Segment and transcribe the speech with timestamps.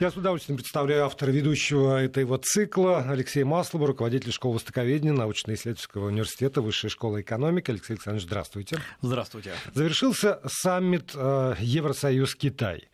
[0.00, 6.62] Я с удовольствием представляю автора ведущего этого цикла Алексея Маслова, руководитель школы востоковедения научно-исследовательского университета
[6.62, 7.70] Высшей школы экономики.
[7.70, 8.78] Алексей Александрович, здравствуйте.
[9.02, 9.52] Здравствуйте.
[9.74, 12.88] Завершился саммит э, Евросоюз-Китай.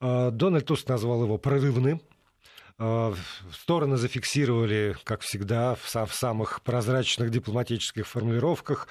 [0.00, 2.00] Э, Дональд Туск назвал его прорывным.
[2.78, 3.12] Э,
[3.52, 8.86] стороны зафиксировали, как всегда, в самых прозрачных дипломатических формулировках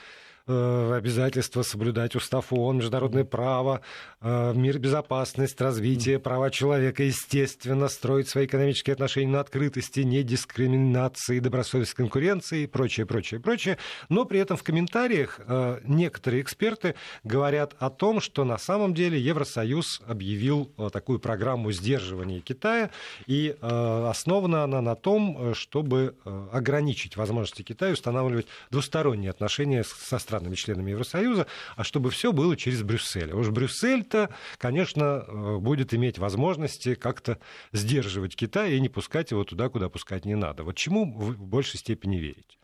[0.47, 3.81] Э, обязательства соблюдать устав ООН, международное право,
[4.21, 11.95] э, мир, безопасность, развитие, права человека, естественно, строить свои экономические отношения на открытости, недискриминации, добросовестной
[11.95, 13.77] конкуренции и прочее, прочее, прочее.
[14.09, 19.19] Но при этом в комментариях э, некоторые эксперты говорят о том, что на самом деле
[19.19, 22.89] Евросоюз объявил такую программу сдерживания Китая,
[23.27, 26.15] и основана она на том, чтобы
[26.51, 31.45] ограничить возможности Китая устанавливать двусторонние отношения со странами-членами Евросоюза,
[31.75, 33.33] а чтобы все было через Брюссель.
[33.33, 37.37] Уж Брюссель-то, конечно, э, будет иметь возможности как-то
[37.73, 40.63] сдерживать Китай и не пускать его туда, куда пускать не надо.
[40.63, 42.57] Вот чему вы в большей степени верите?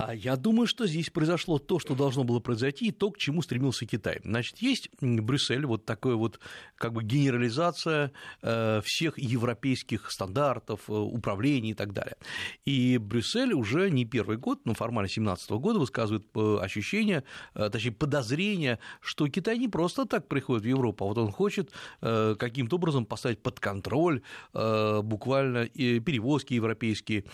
[0.00, 3.42] А я думаю, что здесь произошло то, что должно было произойти, и то, к чему
[3.42, 4.20] стремился Китай.
[4.24, 6.40] Значит, есть Брюссель, вот такая вот
[6.76, 12.16] как бы генерализация э, всех европейских стандартов, э, управлений и так далее.
[12.64, 18.78] И Брюссель уже не первый год, но формально 2017 года высказывает э, ощущение, точнее, подозрение,
[19.00, 23.42] что Китай не просто так приходит в Европу, а вот он хочет каким-то образом поставить
[23.42, 27.24] под контроль буквально перевозки европейские,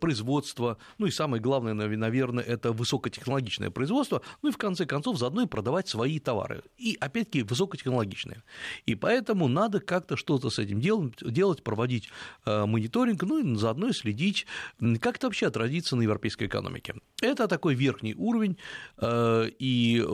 [0.00, 5.42] производство, ну и самое главное, наверное, это высокотехнологичное производство, ну и в конце концов заодно
[5.42, 6.62] и продавать свои товары.
[6.76, 8.42] И опять-таки высокотехнологичные.
[8.86, 12.08] И поэтому надо как-то что-то с этим делать, проводить
[12.44, 14.46] э, мониторинг, ну и заодно следить,
[15.00, 16.94] как это вообще отразится на европейской экономике.
[17.22, 18.56] Это такой верхний уровень,
[18.98, 20.04] э, и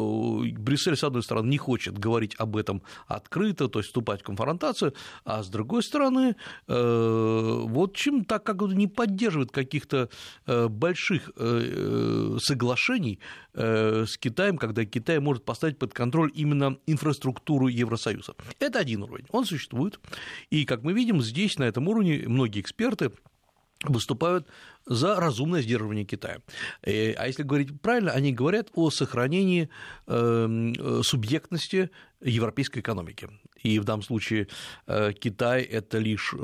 [0.59, 4.95] Брюссель, с одной стороны, не хочет говорить об этом открыто, то есть вступать в конфронтацию,
[5.25, 6.37] а с другой стороны,
[6.69, 10.09] э, вот чем так как он не поддерживает каких-то
[10.47, 13.19] больших Э, соглашений
[13.55, 18.35] э, с Китаем, когда Китай может поставить под контроль именно инфраструктуру Евросоюза.
[18.59, 20.01] Это один уровень, он существует,
[20.51, 23.11] и, как мы видим, здесь, на этом уровне, многие эксперты
[23.85, 24.47] выступают
[24.87, 26.39] за разумное сдерживание Китая.
[26.83, 29.69] Э, а если говорить правильно, они говорят о сохранении
[30.07, 31.91] субъектности
[32.21, 33.29] европейской экономики.
[33.62, 34.48] И в данном случае
[34.86, 36.34] Китай– это лишь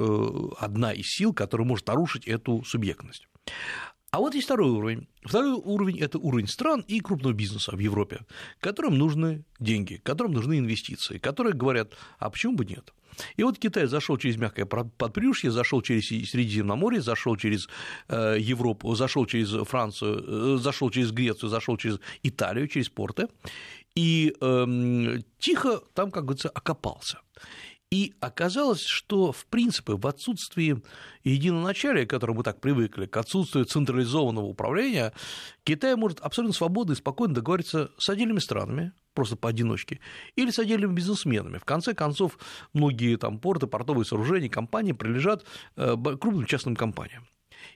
[0.58, 3.28] одна из сил, которая может нарушить эту субъектность.
[4.10, 5.06] А вот есть второй уровень.
[5.22, 8.20] Второй уровень– это уровень стран и крупного бизнеса в Европе,
[8.58, 12.94] которым нужны деньги, которым нужны инвестиции, которые говорят, а почему бы нет?
[13.36, 17.68] И вот Китай зашел через мягкое подпрюшье, зашел через Средиземноморье, зашел через
[18.08, 23.26] э, Европу, зашел через Францию, э, зашел через Грецию, зашел через Италию, через порты,
[23.94, 27.18] и э, тихо там, как говорится, окопался.
[27.90, 30.82] И оказалось, что, в принципе, в отсутствии
[31.24, 35.14] единоначалия, к которому мы так привыкли, к отсутствию централизованного управления,
[35.64, 40.00] Китай может абсолютно свободно и спокойно договориться с отдельными странами, просто поодиночке,
[40.36, 41.56] или с отдельными бизнесменами.
[41.56, 42.38] В конце концов,
[42.74, 45.46] многие там порты, портовые сооружения, компании прилежат
[45.76, 47.26] э, крупным частным компаниям.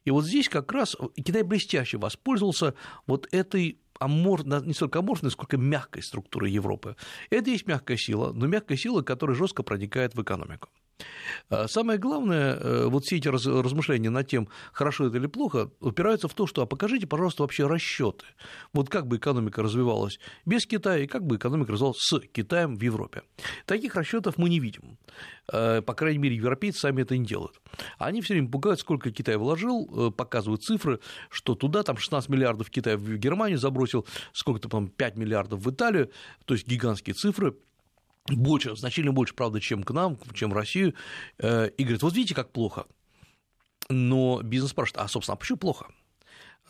[0.04, 2.74] И вот здесь как раз Китай блестяще воспользовался
[3.06, 6.96] вот этой амор, не столько аморфной, сколько мягкой структуры Европы.
[7.30, 10.68] Это есть мягкая сила, но мягкая сила, которая жестко проникает в экономику.
[11.48, 16.28] А самое главное, э, вот все эти размышления над тем, хорошо это или плохо, упираются
[16.28, 18.24] в то, что а покажите, пожалуйста, вообще расчеты.
[18.72, 22.82] Вот как бы экономика развивалась без Китая и как бы экономика развивалась с Китаем в
[22.82, 23.22] Европе.
[23.66, 24.98] Таких расчетов мы не видим.
[25.52, 27.60] Э, по крайней мере, европейцы сами это не делают.
[27.98, 32.70] Они все время пугают, сколько Китай вложил, э, показывают цифры, что туда там 16 миллиардов
[32.70, 36.10] Китай в Германию забросил, сколько-то, там 5 миллиардов в Италию,
[36.44, 37.54] то есть гигантские цифры
[38.28, 40.94] больше, значительно больше, правда, чем к нам, чем в Россию,
[41.38, 42.86] э, и говорит, вот видите, как плохо.
[43.88, 45.86] Но бизнес спрашивает, а, собственно, а почему плохо?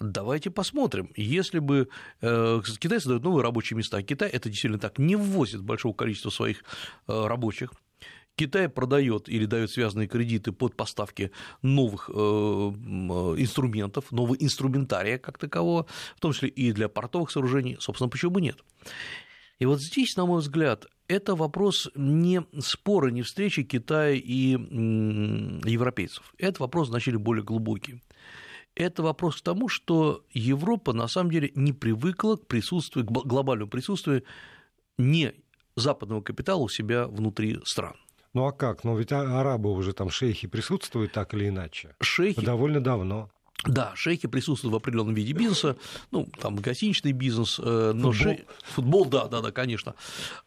[0.01, 1.11] Давайте посмотрим.
[1.15, 1.89] Если бы
[2.23, 6.31] э, Китай создает новые рабочие места, а Китай это действительно так не ввозит большого количества
[6.31, 6.65] своих
[7.07, 7.73] э, рабочих,
[8.35, 16.21] Китай продает или дает связанные кредиты под поставки новых инструментов, нового инструментария как такового, в
[16.21, 18.57] том числе и для портовых сооружений, собственно, почему бы нет.
[19.59, 26.35] И вот здесь, на мой взгляд, это вопрос не спора, не встречи Китая и европейцев.
[26.39, 28.03] Это вопрос значительно более глубокий.
[28.75, 33.71] Это вопрос к тому, что Европа на самом деле не привыкла к присутствию, к глобальному
[33.71, 34.25] присутствию
[34.97, 35.35] не
[35.77, 37.97] западного капитала у себя внутри стран.
[38.33, 38.85] Ну а как?
[38.85, 41.95] Ну ведь а, арабы уже там шейхи присутствуют так или иначе.
[42.01, 42.41] Шейхи...
[42.41, 43.31] Довольно давно.
[43.65, 45.77] Да, шейхи присутствуют в определенном виде бизнеса,
[46.11, 48.45] ну, там гостиничный бизнес, э, но футбол, шей...
[48.65, 49.95] футбол да, да, да, конечно.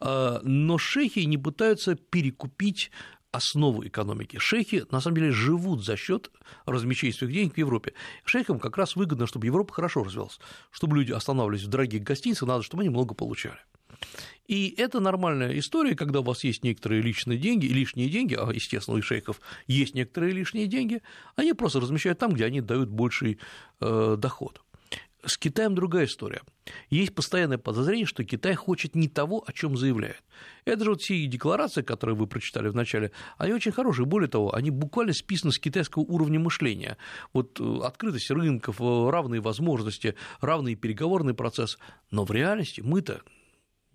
[0.00, 2.90] Э, но шейхи не пытаются перекупить
[3.32, 4.38] основу экономики.
[4.38, 6.30] Шейхи, на самом деле, живут за счет
[6.66, 7.94] размещения своих денег в Европе.
[8.24, 10.38] Шейхам как раз выгодно, чтобы Европа хорошо развивалась.
[10.70, 13.58] Чтобы люди останавливались в дорогих гостиницах, надо, чтобы они много получали.
[14.46, 18.96] И это нормальная история, когда у вас есть некоторые личные деньги, лишние деньги, а, естественно,
[18.96, 21.02] у шейхов есть некоторые лишние деньги,
[21.34, 23.38] они просто размещают там, где они дают больший
[23.80, 24.62] э, доход.
[25.24, 26.42] С Китаем другая история.
[26.88, 30.22] Есть постоянное подозрение, что Китай хочет не того, о чем заявляет.
[30.64, 34.06] Это же вот все декларации, которые вы прочитали в начале, они очень хорошие.
[34.06, 36.96] Более того, они буквально списаны с китайского уровня мышления.
[37.32, 41.76] Вот э, открытость рынков, э, равные возможности, равный переговорный процесс.
[42.12, 43.22] Но в реальности мы-то,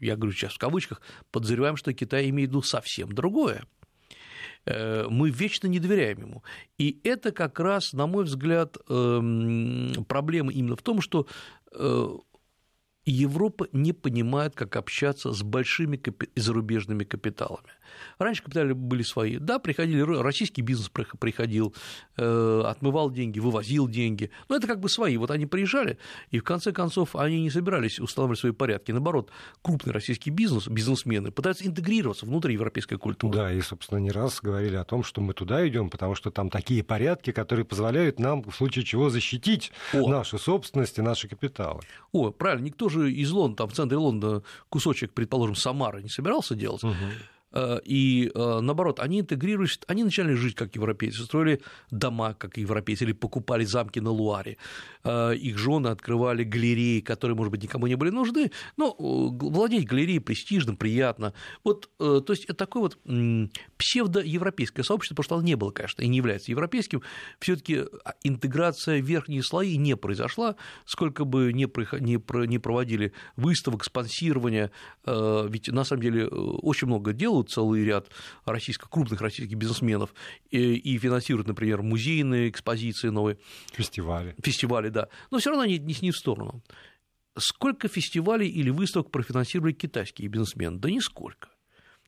[0.02, 1.02] я говорю сейчас в кавычках,
[1.32, 3.64] подозреваем, что Китай имеет в виду совсем другое
[4.66, 6.44] э, мы вечно не доверяем ему.
[6.78, 11.28] И это как раз, на мой взгляд, эм, проблема именно в том, что
[11.74, 12.18] э,
[13.06, 16.00] Европа не понимает, как общаться с большими
[16.36, 17.70] зарубежными капиталами.
[18.18, 19.38] Раньше капиталы были свои.
[19.38, 21.74] Да, приходили, российский бизнес приходил,
[22.18, 24.32] э, отмывал деньги, вывозил деньги.
[24.50, 25.18] Но это как бы свои.
[25.18, 25.98] Вот они приезжали,
[26.30, 28.92] и в конце концов они не собирались устанавливать свои порядки.
[28.92, 33.38] Наоборот, крупный российский бизнес, бизнесмены пытаются интегрироваться внутри европейской культуры.
[33.38, 36.50] Да, и, собственно, не раз говорили о том, что мы туда идем, потому что там
[36.50, 40.08] такие порядки, которые позволяют нам в случае чего защитить О.
[40.10, 41.82] нашу собственность и наши капиталы.
[42.12, 46.56] О, правильно, никто же из Лондона, там в центре Лондона кусочек, предположим, Самары не собирался
[46.56, 46.84] делать.
[46.84, 46.96] Угу.
[47.54, 53.04] Э, и э, наоборот, они интегрировались, они начали жить как европейцы, строили дома как европейцы,
[53.04, 54.58] или покупали замки на Луаре,
[55.04, 60.20] э, их жены открывали галереи, которые, может быть, никому не были нужны, но владеть галереей
[60.20, 61.34] престижно, приятно.
[61.64, 62.98] Вот, то есть это такое вот
[63.78, 67.02] псевдоевропейское сообщество, потому что оно не было, конечно, и не является европейским,
[67.40, 67.84] все таки
[68.24, 70.56] интеграция в верхние слои не произошла,
[70.86, 74.72] сколько бы не проводили выставок, спонсирования,
[75.06, 78.10] ведь на самом деле очень много делают, делают целый ряд
[78.46, 80.14] российских, крупных российских бизнесменов
[80.50, 83.38] и, и финансируют, например, музейные экспозиции новые.
[83.74, 84.36] Фестивали.
[84.44, 85.08] Фестивали, да.
[85.32, 86.64] Но все равно они не в сторону.
[87.38, 90.80] Сколько фестивалей или выставок профинансировали китайские бизнесмены?
[90.80, 91.50] Да нисколько.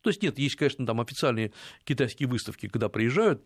[0.01, 1.53] То есть нет, есть, конечно, там официальные
[1.85, 3.41] китайские выставки, когда приезжают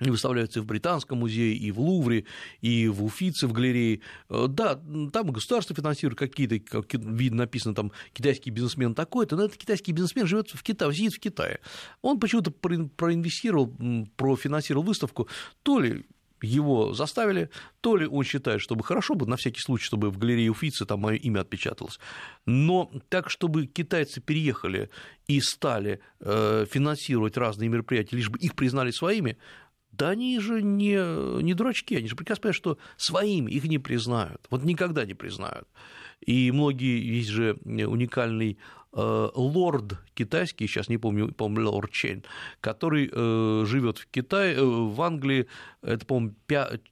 [0.00, 2.24] выставляются и в Британском музее, и в Лувре,
[2.60, 4.00] и в Уфице, в галерее.
[4.28, 4.80] Э, да,
[5.12, 10.26] там государство финансирует какие-то, как видно, написано там, китайский бизнесмен такой-то, но этот китайский бизнесмен
[10.26, 11.60] живет в Китае, сидит в Китае.
[12.02, 13.72] Он почему-то проинвестировал,
[14.16, 15.28] профинансировал выставку,
[15.62, 16.04] то ли
[16.44, 17.50] его заставили,
[17.80, 21.00] то ли он считает, чтобы хорошо бы, на всякий случай, чтобы в галерее Уфицы там
[21.00, 21.98] мое имя отпечаталось.
[22.46, 24.90] Но так, чтобы китайцы переехали
[25.26, 29.38] и стали э, финансировать разные мероприятия, лишь бы их признали своими,
[29.96, 34.46] да они же не, не дурачки, они же прекрасно понимают, что своими их не признают,
[34.50, 35.68] вот никогда не признают.
[36.20, 38.56] И многие, есть же уникальный
[38.92, 42.24] э, лорд китайский, сейчас не помню, по-моему, лорд Чейн,
[42.60, 45.46] который э, живет в Китае, э, в Англии,
[45.82, 46.34] это, по-моему,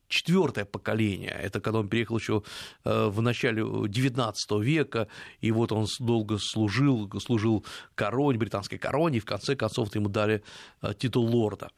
[0.08, 2.43] четвертое поколение, это когда он переехал еще
[2.84, 5.08] в начале XIX века,
[5.40, 7.64] и вот он долго служил, служил
[7.94, 10.43] короне, британской короне, и в конце концов ему дали
[10.99, 11.70] титул лорда.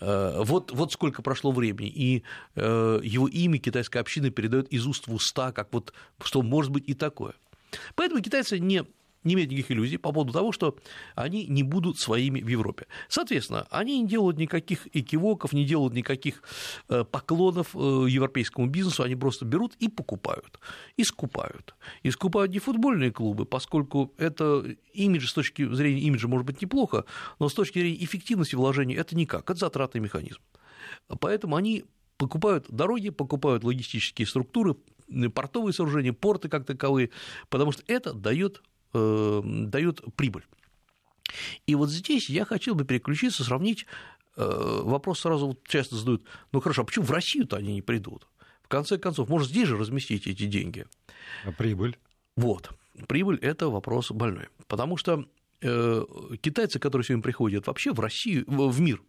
[0.00, 2.22] Э, вот, вот сколько прошло времени, и
[2.56, 5.92] э, его имя китайская община передает из уст в уста, как вот,
[6.22, 7.34] что может быть и такое.
[7.94, 8.84] Поэтому китайцы не
[9.24, 10.76] не имеют никаких иллюзий по поводу того, что
[11.14, 12.86] они не будут своими в Европе.
[13.08, 16.42] Соответственно, они не делают никаких экивоков, не делают никаких
[16.88, 20.60] э, поклонов э, европейскому бизнесу, они просто берут и покупают,
[20.96, 21.74] и скупают.
[22.02, 27.04] И скупают не футбольные клубы, поскольку это имидж с точки зрения имиджа может быть неплохо,
[27.38, 30.40] но с точки зрения эффективности вложений это никак, это затратный механизм.
[31.20, 31.84] Поэтому они
[32.16, 34.76] покупают дороги, покупают логистические структуры,
[35.34, 37.10] портовые сооружения, порты как таковые,
[37.48, 38.62] потому что это дает
[38.94, 40.44] э, дают прибыль.
[41.66, 43.86] И вот здесь я хотел бы переключиться, сравнить
[44.36, 48.26] э, вопрос сразу вот часто задают, ну хорошо, а почему в Россию-то они не придут?
[48.62, 50.86] В конце концов, может, здесь же разместить эти деньги?
[51.44, 51.98] А прибыль?
[52.36, 52.70] Вот,
[53.06, 55.24] прибыль– это вопрос больной, потому что
[55.60, 56.04] э,
[56.40, 59.02] китайцы, которые сегодня приходят вообще в Россию, в мир,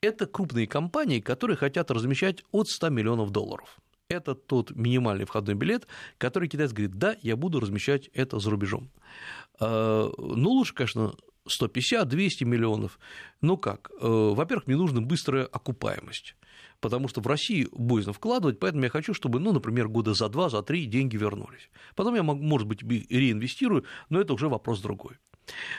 [0.00, 3.78] это крупные компании, которые хотят размещать от 100 миллионов долларов
[4.12, 5.86] это тот минимальный входной билет,
[6.18, 8.90] который китаец говорит, да, я буду размещать это за рубежом.
[9.60, 11.14] А, ну, лучше, конечно,
[11.46, 12.98] 150-200 миллионов.
[13.40, 13.90] Но как?
[14.00, 16.36] Э, во-первых, мне нужна быстрая окупаемость
[16.80, 20.50] потому что в России боязно вкладывать, поэтому я хочу, чтобы, ну, например, года за два,
[20.50, 21.70] за три деньги вернулись.
[21.94, 25.16] Потом я, может быть, реинвестирую, но это уже вопрос другой.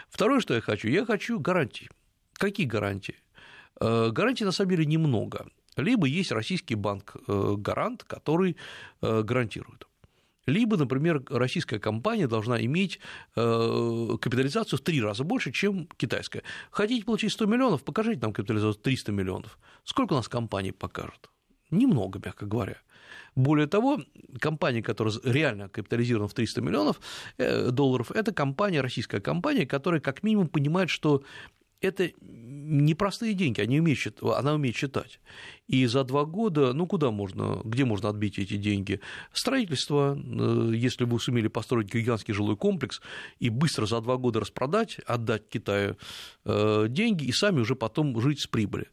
[0.09, 1.89] Второе, что я хочу, я хочу гарантии.
[2.35, 3.15] Какие гарантии?
[3.81, 8.57] Э, гарантий на самом деле немного либо есть российский банк-гарант, э, который
[9.01, 9.87] э, гарантирует.
[10.45, 12.99] либо, например, российская компания должна иметь
[13.35, 16.43] э, капитализацию в три раза больше, чем китайская.
[16.69, 19.57] Хотите получить 100 миллионов, покажите нам капитализацию 300 миллионов.
[19.85, 21.29] Сколько у нас компаний покажет?
[21.71, 22.77] Немного, мягко говоря.
[23.35, 24.01] Более того,
[24.39, 26.99] компания, которая реально капитализирована в 300 миллионов
[27.37, 31.23] долларов, это компания, российская компания, которая как минимум понимает, что
[31.83, 35.19] это непростые деньги, они умеют, она умеет считать.
[35.67, 38.99] И за два года, ну куда можно, где можно отбить эти деньги?
[39.31, 43.01] Строительство, э, если вы сумели построить гигантский жилой комплекс
[43.39, 45.95] и быстро за два года распродать, отдать Китаю
[46.45, 48.87] э, деньги и сами уже потом жить с прибыли.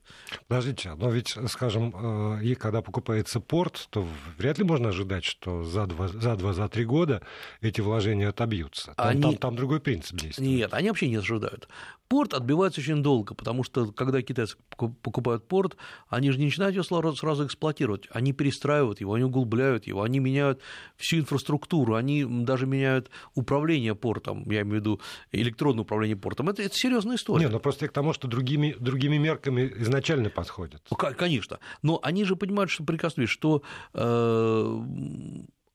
[0.47, 1.93] Подождите, но ведь, скажем,
[2.41, 4.07] э, и когда покупается порт, то
[4.39, 7.23] вряд ли можно ожидать, что за два, за два, за три года
[7.61, 8.95] эти вложения отобьются.
[8.97, 9.23] Там, они...
[9.23, 10.49] там, там другой принцип действует.
[10.49, 11.69] Нет, они вообще не ожидают.
[12.09, 15.77] Порт отбивается очень долго, потому что когда китайцы покупают порт,
[16.09, 20.61] они же не начинают его сразу эксплуатировать, они перестраивают его, они углубляют его, они меняют
[20.97, 25.01] всю инфраструктуру, они даже меняют управление портом, я имею в виду
[25.33, 26.49] электронное управление портом.
[26.49, 27.45] Это, это серьезная история.
[27.45, 30.83] Нет, но просто к тому, что другими, другими мерками изначально подходят.
[31.17, 33.63] Конечно, но они же понимают, что прекрасно, что
[33.95, 34.85] э,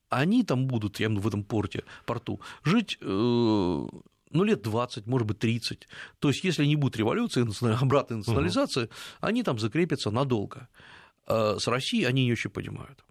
[0.08, 3.86] они там будут, я в этом порте, порту, жить э,
[4.30, 5.88] ну, лет 20, может быть, 30.
[6.18, 7.46] То есть, если не будет революции,
[7.82, 8.90] обратной национализации, угу.
[9.20, 10.68] они там закрепятся надолго.
[11.26, 13.04] А с Россией они не очень понимают.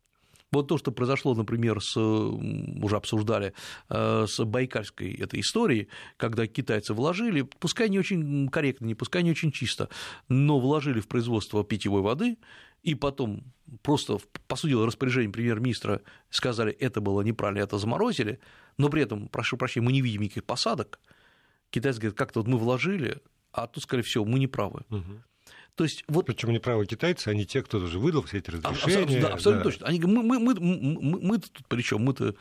[0.51, 3.53] Вот то, что произошло, например, с, уже обсуждали,
[3.89, 9.31] э, с Байкальской этой историей, когда китайцы вложили, пускай не очень корректно, не пускай не
[9.31, 9.89] очень чисто,
[10.29, 12.37] но вложили в производство питьевой воды,
[12.83, 13.43] и потом
[13.81, 18.39] просто посудило распоряжение премьер-министра, сказали, это было неправильно, это заморозили,
[18.77, 20.99] но при этом, прошу прощения, мы не видим никаких посадок,
[21.69, 24.81] китайцы говорят, как-то вот мы вложили, а тут сказали, все, мы не правы.
[24.89, 25.21] Угу.
[25.75, 26.25] То есть, вот...
[26.25, 29.19] Причем неправы китайцы, они те, кто уже выдал все эти разрешения.
[29.19, 29.63] Да, абсолютно да.
[29.63, 29.87] точно.
[29.87, 32.01] Они говорят, мы, мы, мы, мы, мы тут при чем?
[32.01, 32.33] Мы-то.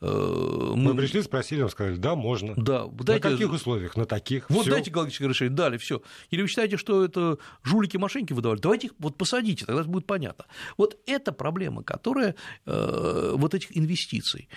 [0.00, 0.94] Э, мы...
[0.94, 2.54] мы пришли, спросили, нам сказали, да, можно.
[2.54, 3.28] Да, дайте...
[3.28, 3.96] На каких условиях?
[3.96, 4.48] На таких.
[4.50, 4.70] Вот всё.
[4.70, 6.00] дайте экологическое решение, дали, все.
[6.30, 8.60] Или вы считаете, что это жулики мошенники выдавали?
[8.60, 10.44] Давайте их вот посадите, тогда будет понятно.
[10.76, 14.48] Вот это проблема, которая э, вот этих инвестиций.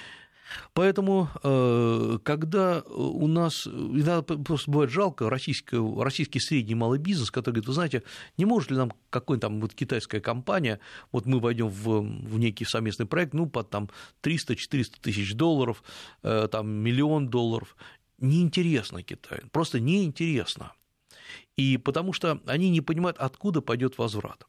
[0.73, 7.55] Поэтому, э, когда у нас, иногда просто бывает жалко российский, российский средний малый бизнес, который
[7.55, 8.03] говорит, вы знаете,
[8.37, 10.79] не может ли нам какой-нибудь там вот китайская компания,
[11.11, 13.89] вот мы войдем в, в некий совместный проект, ну, под там
[14.23, 15.83] 300-400 тысяч долларов,
[16.23, 17.75] э, там миллион долларов,
[18.19, 20.73] неинтересно Китаю, просто неинтересно.
[21.57, 24.47] И потому что они не понимают, откуда пойдет возврат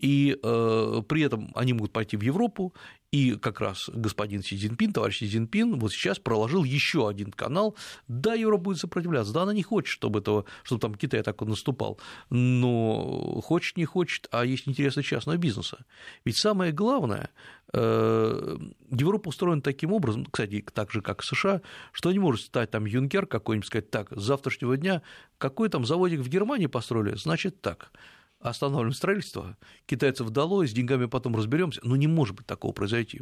[0.00, 2.72] и э, при этом они могут пойти в Европу,
[3.10, 7.74] и как раз господин Си Цзиньпин, товарищ Си Цзиньпин, вот сейчас проложил еще один канал.
[8.06, 11.48] Да, Европа будет сопротивляться, да, она не хочет, чтобы, этого, чтобы там Китай так вот
[11.48, 11.98] наступал,
[12.30, 15.84] но хочет, не хочет, а есть интересы частного бизнеса.
[16.24, 17.30] Ведь самое главное,
[17.72, 18.58] э,
[18.90, 21.62] Европа устроена таким образом, кстати, так же, как США,
[21.92, 25.02] что не может стать там юнкер какой-нибудь, сказать, так, с завтрашнего дня
[25.38, 27.90] какой там заводик в Германии построили, значит так
[28.40, 33.20] останавливаем строительство, китайцев дало, с деньгами потом разберемся, но не может быть такого произойти.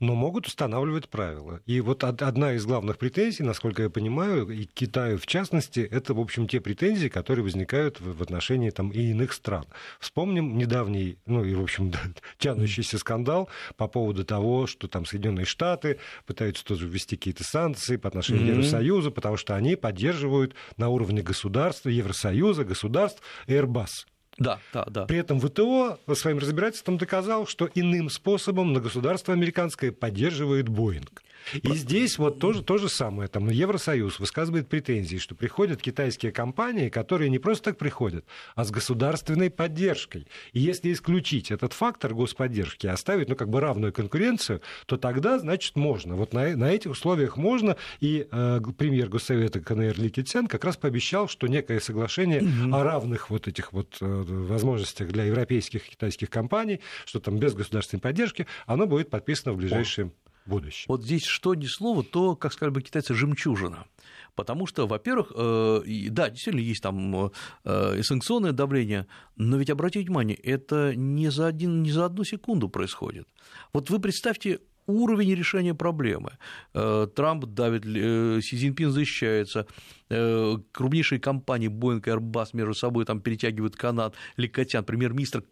[0.00, 1.60] Но могут устанавливать правила.
[1.66, 6.20] И вот одна из главных претензий, насколько я понимаю, и Китаю в частности, это, в
[6.20, 9.64] общем, те претензии, которые возникают в отношении там, и иных стран.
[9.98, 11.92] Вспомним недавний, ну и, в общем,
[12.38, 18.08] тянущийся скандал по поводу того, что там Соединенные Штаты пытаются тоже ввести какие-то санкции по
[18.08, 18.46] отношению mm-hmm.
[18.46, 24.06] к Евросоюзу, потому что они поддерживают на уровне государства, Евросоюза, государств Airbus.
[24.38, 25.06] Да, да, да.
[25.06, 31.22] При этом ВТО своим разбирательством доказал, что иным способом на государство американское поддерживает Боинг.
[31.52, 33.28] И здесь вот тоже то же самое.
[33.28, 38.24] Там Евросоюз высказывает претензии, что приходят китайские компании, которые не просто так приходят,
[38.54, 40.26] а с государственной поддержкой.
[40.52, 45.76] И если исключить этот фактор господдержки, оставить ну, как бы равную конкуренцию, то тогда, значит,
[45.76, 46.14] можно.
[46.14, 47.76] Вот на, на этих условиях можно.
[48.00, 52.74] И э, премьер Госсовета КНР Ли Китсян как раз пообещал, что некое соглашение mm-hmm.
[52.74, 57.54] о равных вот этих вот э, возможностях для европейских и китайских компаний, что там без
[57.54, 60.10] государственной поддержки, оно будет подписано в ближайшее
[60.46, 60.86] будущем.
[60.88, 63.86] Вот здесь что ни слово, то, как сказали бы китайцы, жемчужина.
[64.34, 67.32] Потому что, во-первых, э, да, действительно есть там
[67.64, 72.22] э, и санкционное давление, но ведь обратите внимание, это не за, один, не за одну
[72.22, 73.26] секунду происходит.
[73.72, 76.32] Вот вы представьте уровень решения проблемы.
[76.74, 79.66] Э, Трамп давит, Си Цзиньпин защищается,
[80.08, 85.42] крупнейшие компании Boeing и Airbus между собой там перетягивают канат, Ликотян, премьер-министр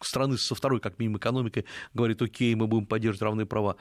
[0.00, 3.76] страны со второй, как минимум, экономикой, говорит, окей, мы будем поддерживать равные права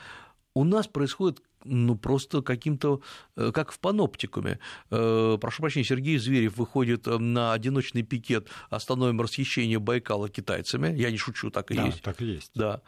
[0.56, 3.02] у нас происходит ну, просто каким-то,
[3.36, 4.60] э, как в паноптикуме.
[4.92, 10.94] Э, прошу прощения, Сергей Зверев выходит э, на одиночный пикет «Остановим расхищение Байкала китайцами».
[10.96, 12.02] Я не шучу, так и да, есть.
[12.02, 12.52] так и есть.
[12.56, 12.82] Да.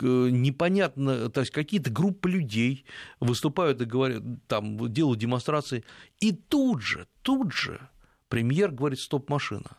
[0.00, 2.84] непонятно, то есть какие-то группы людей
[3.18, 5.84] выступают и говорят, там, делают демонстрации,
[6.20, 7.80] и тут же, тут же
[8.28, 9.76] премьер говорит «стоп-машина».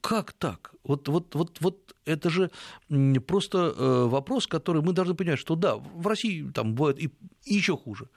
[0.00, 0.72] Как так?
[0.82, 2.50] Вот, вот, вот, вот это же
[3.26, 7.10] просто э, вопрос, который мы должны понимать, что да, в России там бывает и,
[7.44, 8.08] и еще хуже.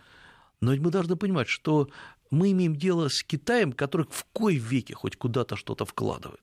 [0.60, 1.90] Но мы должны понимать, что
[2.32, 6.42] мы имеем дело с Китаем, который в кой веке хоть куда-то что-то вкладывает.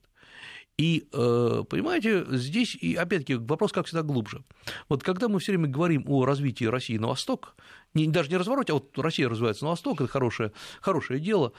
[0.77, 4.45] И, э, понимаете, здесь, и опять-таки, вопрос, как всегда, глубже.
[4.87, 7.55] Вот когда мы все время говорим о развитии России на восток,
[7.93, 11.51] не, даже не развороте, а вот Россия развивается на восток, это хорошее, хорошее дело,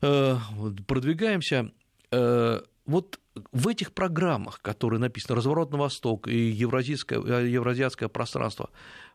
[0.00, 0.38] э,
[0.86, 1.70] продвигаемся,
[2.10, 3.20] вот
[3.52, 8.70] в этих программах, которые написаны «Разворот на восток» и евразийское, евразиатское пространство,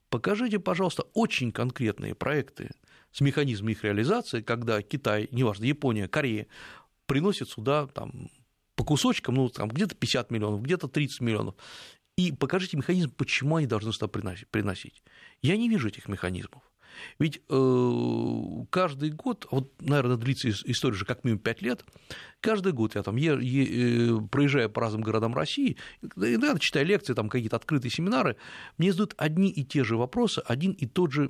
[0.09, 2.71] покажите, пожалуйста, очень конкретные проекты
[3.11, 6.47] с механизмом их реализации, когда Китай, неважно, Япония, Корея,
[7.05, 8.29] приносит сюда там,
[8.75, 11.55] по кусочкам, ну, там где-то 50 миллионов, где-то 30 миллионов,
[12.17, 15.03] и покажите механизм, почему они должны сюда приносить.
[15.41, 16.63] Я не вижу этих механизмов.
[17.19, 21.85] Ведь э, каждый год, вот, наверное, длится история же как минимум 5 лет,
[22.41, 25.77] каждый год я там е, э, проезжая по разным городам России,
[26.15, 28.37] иногда читая лекции, там какие-то открытые семинары,
[28.77, 31.25] мне задают одни и те же вопросы, один и тот же,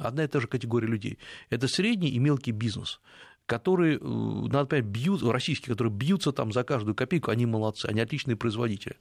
[0.00, 1.18] одна и та же категория людей.
[1.50, 3.00] Это средний и мелкий бизнес
[3.46, 8.00] которые, э, надо понять, бьют, российские, которые бьются там за каждую копейку, они молодцы, они
[8.00, 8.96] отличные производители.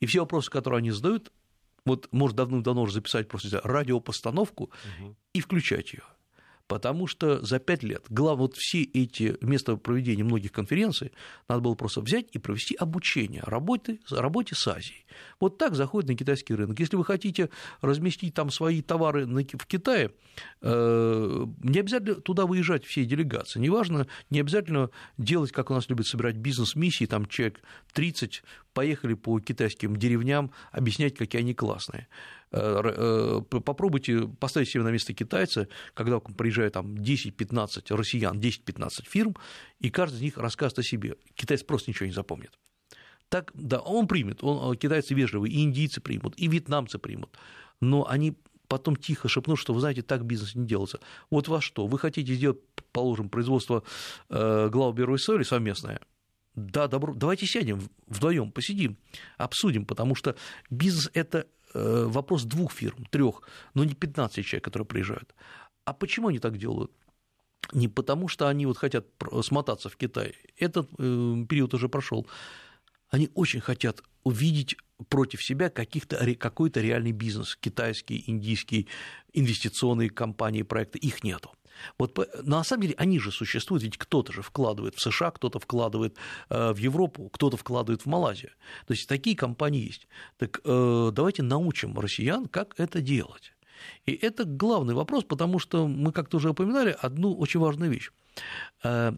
[0.00, 1.32] И все вопросы, которые они задают,
[1.84, 5.16] вот может давным-давно уже записать просто радиопостановку угу.
[5.32, 6.02] и включать ее
[6.66, 11.12] потому что за пять лет, главное, вот все эти места проведения многих конференций
[11.48, 15.04] надо было просто взять и провести обучение работе, работе с Азией.
[15.40, 16.80] Вот так заходит на китайский рынок.
[16.80, 20.12] Если вы хотите разместить там свои товары в Китае,
[20.62, 26.06] э, не обязательно туда выезжать всей делегации, неважно, не обязательно делать, как у нас любят
[26.06, 27.60] собирать бизнес-миссии, там человек
[27.92, 28.42] 30
[28.72, 32.08] поехали по китайским деревням объяснять, какие они классные.
[32.56, 39.34] Э, э, попробуйте поставить себе на место китайца, когда приезжает там 10-15 россиян, 10-15 фирм,
[39.80, 41.16] и каждый из них рассказывает о себе.
[41.34, 42.52] Китайец просто ничего не запомнит.
[43.28, 47.36] Так, да, он примет, он, э, китайцы вежливые, и индийцы примут, и вьетнамцы примут,
[47.80, 48.36] но они
[48.68, 51.00] потом тихо шепнут, что, вы знаете, так бизнес не делается.
[51.30, 51.88] Вот во что?
[51.88, 52.58] Вы хотите сделать,
[52.92, 53.82] положим, производство
[54.28, 56.00] э, главбюро и соли совместное?
[56.54, 58.96] Да, добро, давайте сядем вдвоем, посидим,
[59.38, 60.36] обсудим, потому что
[60.70, 63.42] бизнес– это вопрос двух фирм, трех,
[63.74, 65.34] но не 15 человек, которые приезжают.
[65.84, 66.92] А почему они так делают?
[67.72, 69.06] Не потому, что они вот хотят
[69.42, 70.34] смотаться в Китай.
[70.58, 72.26] Этот э, период уже прошел.
[73.10, 74.76] Они очень хотят увидеть
[75.08, 78.88] против себя каких-то, какой-то реальный бизнес, китайский, индийский,
[79.32, 81.50] инвестиционные компании, проекты, их нету.
[81.98, 86.16] Вот на самом деле они же существуют, ведь кто-то же вкладывает в США, кто-то вкладывает
[86.48, 88.52] э, в Европу, кто-то вкладывает в Малайзию.
[88.86, 90.08] То есть такие компании есть.
[90.38, 93.52] Так э, давайте научим россиян, как это делать.
[94.06, 98.10] И это главный вопрос, потому что мы как-то уже упоминали одну очень важную вещь.
[98.82, 99.12] Э,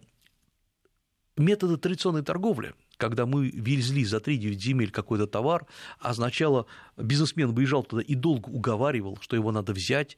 [1.37, 5.66] методы традиционной торговли– когда мы везли за 3-9 земель какой-то товар,
[5.99, 6.66] означало,
[6.97, 10.16] бизнесмен выезжал туда и долго уговаривал, что его надо взять,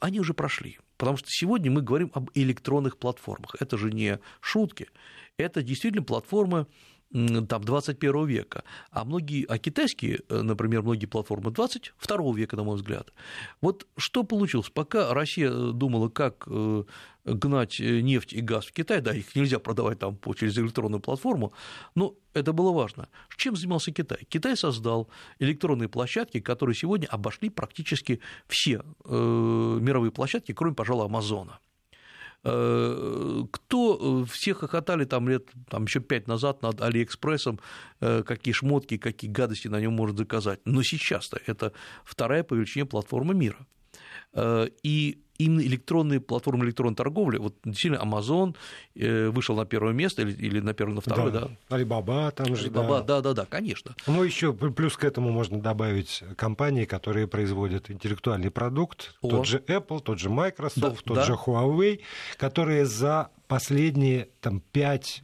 [0.00, 0.78] они уже прошли.
[1.04, 3.56] Потому что сегодня мы говорим об электронных платформах.
[3.60, 4.88] Это же не шутки,
[5.36, 6.66] это действительно платформы
[7.12, 12.76] там, 21 века, а, многие, а китайские, э, например, многие платформы 22 века, на мой
[12.76, 13.12] взгляд.
[13.60, 14.70] Вот что получилось?
[14.70, 16.84] Пока Россия э, думала, как э,
[17.24, 21.52] гнать нефть и газ в Китай, да, их нельзя продавать там через электронную платформу,
[21.94, 23.08] но это было важно.
[23.36, 24.26] Чем занимался Китай?
[24.28, 25.08] Китай создал
[25.38, 31.60] электронные площадки, которые сегодня обошли практически все мировые площадки, кроме, пожалуй, Амазона.
[32.46, 37.58] Э, кто э, все хохотали там лет там, еще пять назад над Алиэкспрессом,
[38.00, 40.60] э, какие шмотки, какие гадости на нем можно заказать.
[40.66, 41.72] Но сейчас-то это
[42.04, 43.66] вторая по величине платформа мира.
[44.82, 48.54] И именно электронные платформы электронной торговли, вот действительно Amazon
[48.94, 51.48] э, вышел на первое место или, или на первое, на второе, да.
[51.68, 51.76] да.
[51.76, 53.20] Alibaba там же, Alibaba, да.
[53.20, 53.94] да, да, да, конечно.
[54.06, 59.28] Ну, еще плюс к этому можно добавить компании, которые производят интеллектуальный продукт, О.
[59.28, 61.24] тот же Apple, тот же Microsoft, да, тот да.
[61.24, 62.00] же Huawei,
[62.36, 65.22] которые за последние там, 5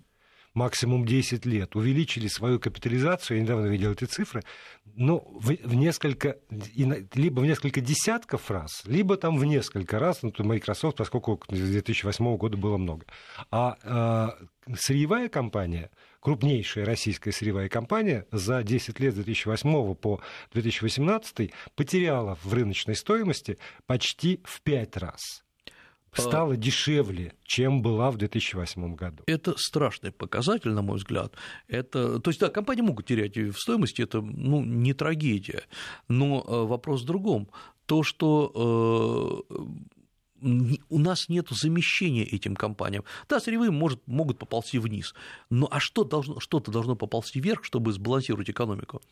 [0.60, 4.42] максимум 10 лет увеличили свою капитализацию, я недавно видел эти цифры,
[4.84, 10.30] ну, в, в несколько, либо в несколько десятков раз, либо там в несколько раз, ну,
[10.30, 13.06] то Microsoft, поскольку с 2008 года было много.
[13.50, 20.20] А э, сырьевая компания, крупнейшая российская сырьевая компания за 10 лет с 2008 по
[20.52, 25.42] 2018 потеряла в рыночной стоимости почти в 5 раз.
[26.12, 29.22] Стала дешевле, чем была в 2008 году.
[29.26, 31.34] Это страшный показатель, на мой взгляд.
[31.68, 35.62] Это, то есть, да, компании могут терять в стоимости, это ну, не трагедия.
[36.08, 37.48] Но вопрос в другом.
[37.86, 39.44] То, что
[40.42, 43.04] у нас нет замещения этим компаниям.
[43.28, 45.14] Да, сырьевые может, могут поползти вниз,
[45.50, 49.02] но а что должно, что-то должно поползти вверх, чтобы сбалансировать экономику.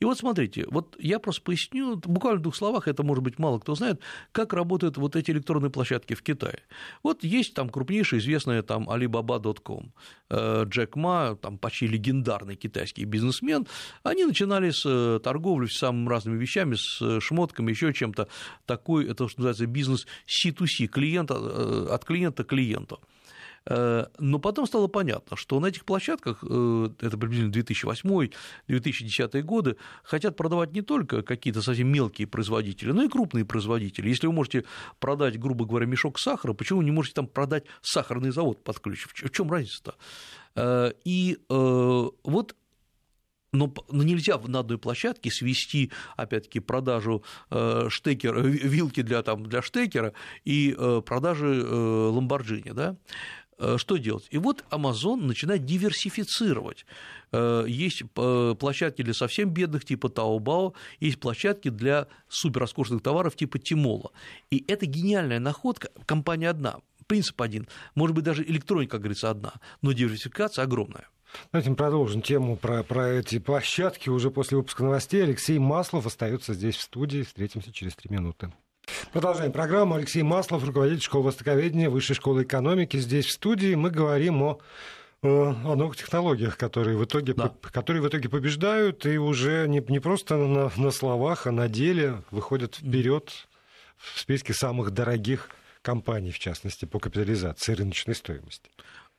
[0.00, 3.58] И вот смотрите, вот я просто поясню, буквально в двух словах, это, может быть, мало
[3.58, 4.00] кто знает,
[4.32, 6.60] как работают вот эти электронные площадки в Китае.
[7.02, 9.92] Вот есть там крупнейшая известная там Alibaba.com,
[10.30, 13.66] э, Джек Ма, там почти легендарный китайский бизнесмен,
[14.02, 18.28] они начинали с э, торговли с самыми разными вещами, с э, шмотками, еще чем-то,
[18.66, 23.00] такой, это что называется бизнес C2C, B2C, клиента, э, от клиента к клиенту.
[23.68, 30.36] Э, но потом стало понятно, что на этих площадках, э, это приблизительно 2008-2010 годы, хотят
[30.36, 34.08] продавать не только какие-то совсем мелкие производители, но и крупные производители.
[34.08, 34.64] Если вы можете
[35.00, 39.06] продать, грубо говоря, мешок сахара, почему вы не можете там продать сахарный завод под ключ?
[39.06, 39.96] В чем разница-то?
[41.04, 42.54] И вот
[43.56, 49.62] но, но нельзя на одной площадке свести, опять-таки, продажу э, штекера, вилки для, там, для
[49.62, 50.12] штекера
[50.44, 52.96] и э, продажи э, ламборджини, да?
[53.78, 54.26] Что делать?
[54.28, 56.84] И вот Amazon начинает диверсифицировать.
[57.32, 64.10] Есть площадки для совсем бедных, типа Taobao, есть площадки для суперроскошных товаров, типа Тимола.
[64.50, 69.54] И это гениальная находка, компания одна, принцип один, может быть, даже электроника, как говорится, одна,
[69.80, 71.08] но диверсификация огромная.
[71.52, 75.22] Давайте мы продолжим тему про, про эти площадки уже после выпуска новостей.
[75.22, 77.22] Алексей Маслов остается здесь в студии.
[77.22, 78.52] Встретимся через три минуты.
[79.12, 79.94] Продолжаем программу.
[79.94, 82.96] Алексей Маслов, руководитель школы востоковедения Высшей школы экономики.
[82.96, 84.60] Здесь в студии мы говорим о
[85.22, 87.52] о новых технологиях, которые в итоге, да.
[87.62, 92.22] которые в итоге побеждают и уже не, не просто на, на словах, а на деле
[92.30, 93.48] выходят вперед
[93.96, 95.50] в списке самых дорогих
[95.82, 98.70] компаний, в частности, по капитализации рыночной стоимости.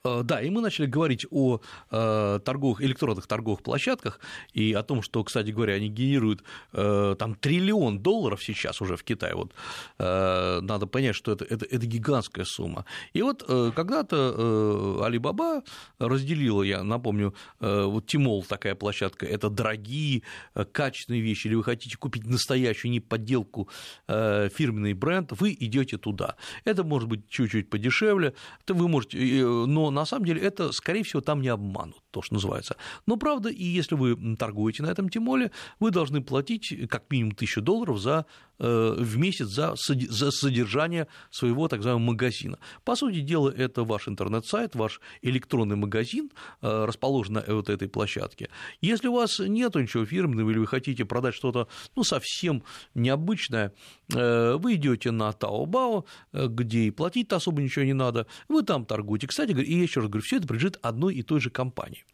[0.03, 1.59] Э, да, и мы начали говорить о
[1.91, 4.19] э, торговых, электронных торговых площадках
[4.53, 9.03] и о том, что, кстати говоря, они генерируют э, там триллион долларов сейчас уже в
[9.03, 9.35] Китае.
[9.35, 9.53] Вот
[9.99, 12.85] надо понять, что это, это, это гигантская сумма.
[13.13, 15.63] И вот когда-то Alibaba
[15.99, 20.23] разделила, я напомню, вот Тимол такая площадка, это дорогие,
[20.71, 23.69] качественные вещи, или вы хотите купить настоящую, не подделку,
[24.07, 26.35] фирменный бренд, вы идете туда.
[26.63, 28.33] Это может быть чуть-чуть подешевле,
[28.63, 32.35] это вы можете, но на самом деле это, скорее всего, там не обманут, то, что
[32.35, 32.75] называется.
[33.05, 37.61] Но правда, и если вы торгуете на этом тимоле, вы должны платить как минимум 1000
[37.61, 38.25] долларов за,
[38.59, 42.59] в месяц за, за содержание своего так называемого магазина.
[42.83, 48.49] По сути дела, это ваш интернет-сайт, ваш электронный магазин, э, расположен на вот этой площадке.
[48.81, 52.63] Если у вас нет ничего фирменного или вы хотите продать что-то ну, совсем
[52.95, 53.73] необычное,
[54.13, 59.27] э, вы идете на Taobao, где и платить особо ничего не надо, вы там торгуете.
[59.27, 62.05] Кстати, и еще раз говорю, все это принадлежит одной и той же компании.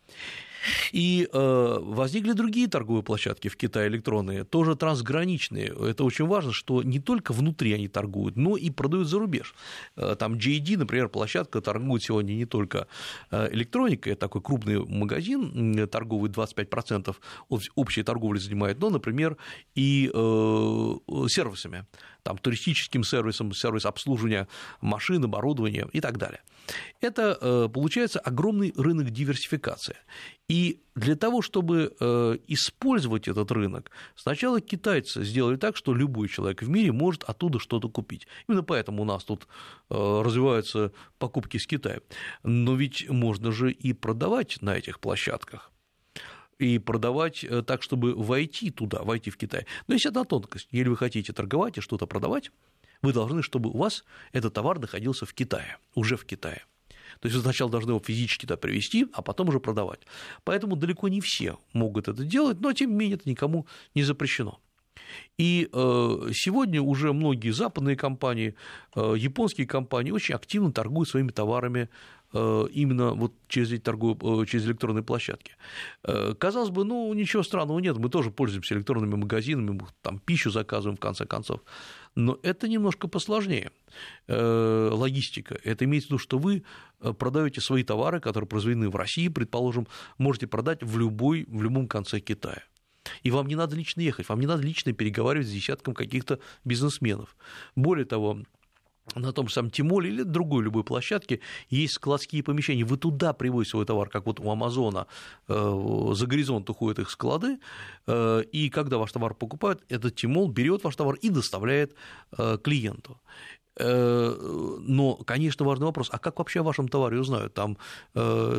[0.91, 5.67] И э, возникли другие торговые площадки в Китае электронные, тоже трансграничные.
[5.67, 9.56] Это очень важно, что не только внутри они торгуют, но и продают за рубеж.
[9.95, 12.88] Э, там JD, например, площадка торгует сегодня не только
[13.32, 17.15] э, электроникой, такой крупный магазин, торговый 25%
[17.76, 19.38] общей торговли занимает, но, например,
[19.76, 20.95] и э,
[21.28, 21.86] сервисами
[22.23, 24.47] там, туристическим сервисом, сервис обслуживания
[24.81, 26.41] машин, оборудования и так далее.
[27.01, 29.97] Это, э, получается, огромный рынок диверсификации.
[30.47, 36.62] И для того, чтобы э, использовать этот рынок, сначала китайцы сделали так, что любой человек
[36.62, 38.27] в мире может оттуда что-то купить.
[38.47, 39.47] Именно поэтому у нас тут
[39.89, 41.99] э, развиваются покупки с Китая.
[42.43, 45.72] Но ведь можно же и продавать на этих площадках
[46.60, 49.66] и продавать э, так, чтобы войти туда, войти в Китай.
[49.88, 50.68] Но есть одна тонкость.
[50.72, 52.52] Если вы хотите торговать и что-то продавать,
[53.02, 56.63] вы должны, чтобы у вас этот товар находился в Китае, уже в Китае.
[57.20, 60.02] То есть вы сначала должны его физически туда привезти, а потом уже продавать.
[60.44, 64.60] Поэтому далеко не все могут это делать, но тем не менее это никому не запрещено.
[65.38, 68.56] И э, сегодня уже многие западные компании,
[68.96, 71.89] э, японские компании очень активно торгуют своими товарами
[72.34, 75.54] именно вот через эти торговые, э, через электронные площадки.
[76.04, 80.50] Э, казалось бы, ну ничего странного нет, мы тоже пользуемся электронными магазинами, мы там пищу
[80.50, 81.62] заказываем в конце концов,
[82.15, 83.72] но это немножко посложнее.
[84.28, 85.60] Логистика.
[85.63, 86.63] Это имеется в виду, что вы
[87.00, 92.19] продаете свои товары, которые произведены в России, предположим, можете продать в, любой, в любом конце
[92.19, 92.63] Китая.
[93.22, 97.36] И вам не надо лично ехать, вам не надо лично переговаривать с десятком каких-то бизнесменов.
[97.76, 98.39] Более того,
[99.16, 101.39] на том же самом Тимоле или другой любой площадке
[101.70, 102.84] есть складские помещения.
[102.84, 105.08] Вы туда привозите свой товар, как вот у Амазона
[105.48, 107.60] э, за горизонт уходят их склады,
[108.08, 111.96] э, и когда ваш товар покупают, этот Тимол берет ваш товар и доставляет
[112.38, 113.20] э, клиенту.
[113.76, 117.56] Но, конечно, важный вопрос, а как вообще о вашем товаре узнают?
[117.56, 117.80] Там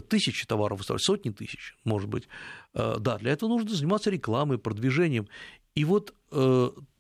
[0.08, 2.26] тысячи товаров выставляют, сотни тысяч, может быть.
[2.72, 5.28] Да, для этого нужно заниматься рекламой, продвижением.
[5.76, 6.14] И вот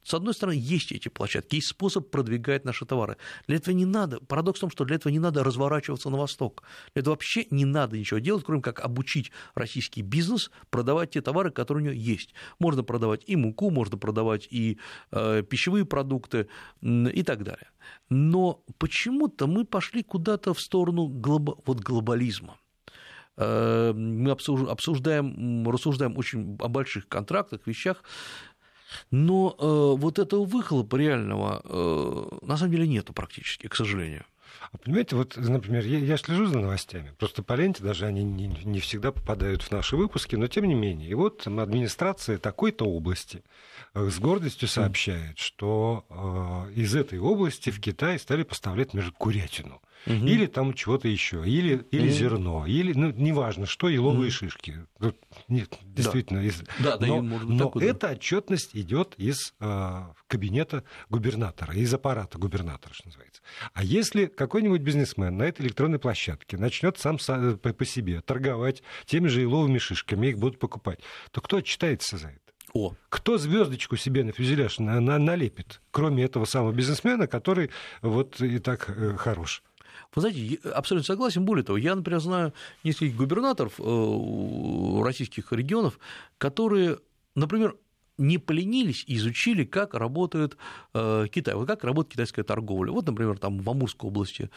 [0.04, 3.16] с одной стороны, есть эти площадки, есть способ продвигать наши товары.
[3.46, 6.62] Для этого не надо, парадокс в том, что для этого не надо разворачиваться на восток.
[6.92, 11.50] Для этого вообще не надо ничего делать, кроме как обучить российский бизнес продавать те товары,
[11.50, 12.34] которые у него есть.
[12.58, 14.78] Можно продавать и муку, можно продавать и
[15.10, 16.48] э, пищевые продукты
[16.82, 17.70] и так далее.
[18.10, 21.60] Но почему-то мы пошли куда-то в сторону глоб...
[21.66, 22.58] вот глобализма
[23.36, 28.02] э, мы обсуждаем, рассуждаем очень о больших контрактах, вещах,
[29.10, 34.24] но э, вот этого выхлопа реального э, на самом деле нету практически, к сожалению.
[34.72, 38.46] А понимаете, вот, например, я, я слежу за новостями, просто по ленте даже они не,
[38.46, 41.08] не всегда попадают в наши выпуски, но тем не менее.
[41.08, 43.44] И вот администрация такой-то области
[43.94, 49.80] э, с гордостью сообщает, что э, из этой области в Китай стали поставлять, например, курятину
[50.06, 50.26] угу.
[50.26, 52.14] или там чего-то еще, или, или угу.
[52.14, 54.30] зерно, или, ну, неважно что, еловые угу.
[54.30, 54.86] шишки.
[55.48, 56.40] Нет, действительно.
[56.40, 56.46] Да.
[56.46, 56.64] Из...
[56.78, 62.92] Да, но может но такой, эта отчетность идет из э, кабинета губернатора, из аппарата губернатора,
[62.94, 63.42] что называется.
[63.72, 67.18] А если какой-нибудь бизнесмен на этой электронной площадке начнет сам
[67.58, 72.28] по, по себе торговать теми же еловыми шишками, их будут покупать, то кто отчитается за
[72.28, 72.44] это?
[72.74, 72.92] О.
[73.08, 77.70] Кто звездочку себе на фюзеляж на, на, налепит, кроме этого самого бизнесмена, который
[78.02, 79.62] вот и так э, хорош?
[80.14, 81.44] Вы знаете, абсолютно согласен.
[81.44, 82.52] Более того, я, например, знаю
[82.84, 85.98] нескольких губернаторов э, российских регионов,
[86.38, 86.98] которые,
[87.34, 87.76] например,
[88.16, 90.56] не поленились и изучили, как работает
[90.92, 92.92] э, Китай, вот как работает китайская торговля.
[92.92, 94.50] Вот, например, там в Амурской области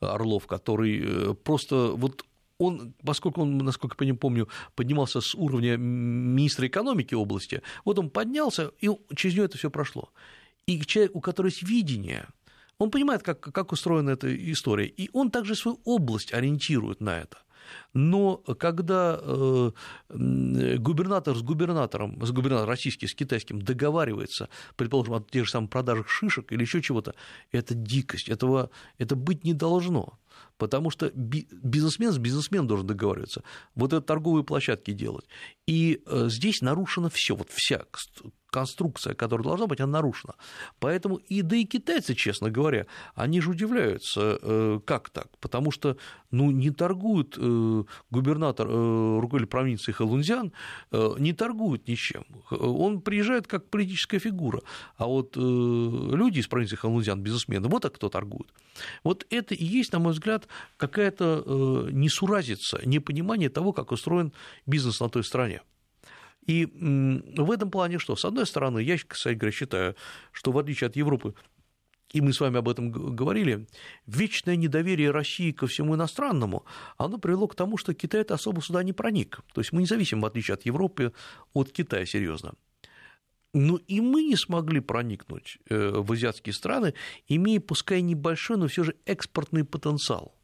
[0.00, 2.24] Орлов, который э, просто вот
[2.58, 8.70] он, поскольку он, насколько я помню, поднимался с уровня министра экономики области, вот он поднялся,
[8.80, 10.10] и через него это все прошло.
[10.66, 12.26] И человек, у которого есть видение,
[12.82, 17.38] он понимает, как, как устроена эта история, и он также свою область ориентирует на это.
[17.94, 19.70] Но когда э,
[20.08, 26.08] губернатор с губернатором, с губернатором российским, с китайским договаривается, предположим, о тех же самых продажах
[26.08, 27.14] шишек или еще чего-то,
[27.50, 30.18] это дикость, этого, это быть не должно.
[30.56, 33.42] Потому что бизнесмен с бизнесменом должен договариваться,
[33.74, 35.26] вот это торговые площадки делать.
[35.66, 37.84] И э, здесь нарушено все, вот вся
[38.52, 40.34] конструкция, которая должна быть, она нарушена.
[40.78, 45.96] Поэтому и да и китайцы, честно говоря, они же удивляются, э, как так, потому что
[46.30, 50.52] ну, не торгуют э, губернатор э, руководитель провинции Хэлунзян,
[51.18, 52.24] не торгуют ничем.
[52.50, 54.60] Он приезжает как политическая фигура,
[54.96, 58.52] а вот люди из провинции Хэлунзян, бизнесмены, вот так кто торгует.
[59.04, 64.32] Вот это и есть, на мой взгляд, какая-то несуразица, непонимание того, как устроен
[64.66, 65.62] бизнес на той стране.
[66.46, 68.16] И в этом плане что?
[68.16, 69.96] С одной стороны, я, кстати говоря, считаю,
[70.32, 71.34] что в отличие от Европы,
[72.12, 73.66] и мы с вами об этом говорили,
[74.06, 76.64] вечное недоверие России ко всему иностранному,
[76.98, 79.40] оно привело к тому, что Китай это особо сюда не проник.
[79.54, 81.12] То есть мы не зависим, в отличие от Европы,
[81.54, 82.54] от Китая серьезно.
[83.54, 86.94] Но и мы не смогли проникнуть э, в азиатские страны,
[87.28, 90.34] имея, пускай небольшой, но все же экспортный потенциал.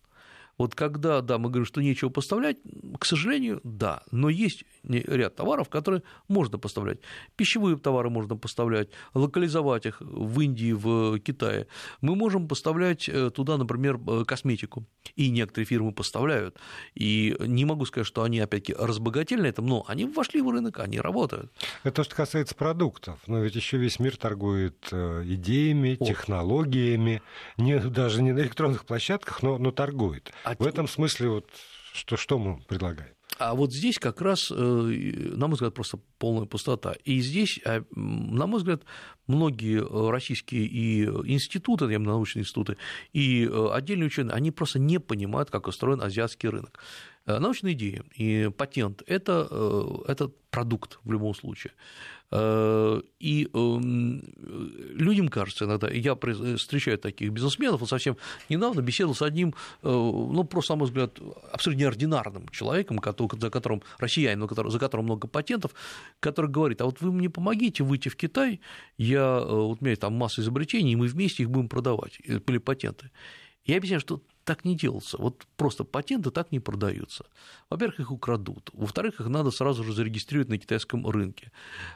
[0.59, 2.59] Вот когда, да, мы говорим, что нечего поставлять,
[2.99, 6.99] к сожалению, да, но есть ряд товаров, которые можно поставлять.
[7.37, 11.69] Пищевые товары можно поставлять, локализовать их в Индии, в Китае.
[12.01, 16.57] Мы можем поставлять э, туда, например, э, косметику, и некоторые фирмы поставляют.
[16.95, 20.81] И не могу сказать, что они, опять-таки, разбогатели на этом, но они вошли в рынок,
[20.81, 21.53] они работают.
[21.85, 27.23] Это то, что касается продуктов, но ведь еще весь мир торгует э, идеями, технологиями,
[27.57, 30.33] не, даже не на электронных площадках, но, но торгует.
[30.49, 31.51] А в этом смысле вот
[31.93, 33.13] что, что мы предлагаем?
[33.39, 36.95] А вот здесь как раз, э, на мой взгляд, просто полная пустота.
[37.05, 38.83] И здесь, э, на мой взгляд,
[39.29, 39.81] многие
[40.11, 42.79] российские и институты, я научные институты,
[43.13, 46.81] и э, отдельные ученые, они просто не понимают, как устроен азиатский рынок.
[47.27, 51.75] Научная идея и патент– это, это продукт в любом случае.
[52.31, 58.19] И эм, людям кажется иногда, я встречаю таких бизнесменов, вот совсем
[58.51, 61.19] недавно беседовал с одним, э, ну, просто, на мой взгляд,
[61.53, 63.01] абсолютно неординарным человеком,
[63.41, 65.73] за которым, россиянином, за которым много патентов,
[66.21, 68.61] который говорит, а вот вы мне помогите выйти в Китай,
[68.99, 72.59] я, э, вот у меня там масса изобретений, и мы вместе их будем продавать, или
[72.59, 73.11] патенты.
[73.65, 75.19] Я объясняю, что так не делается.
[75.19, 77.27] Вот просто патенты так не продаются.
[77.69, 78.71] Во-первых, их украдут.
[78.73, 81.53] Во-вторых, их надо сразу же зарегистрировать на китайском рынке.